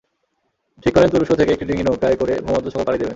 [0.83, 3.09] ঠিক করেন তুরস্ক থেকে একটি ডিঙি নৌকায় করে ভূমধ্যসাগর পাড়ি দেবেন।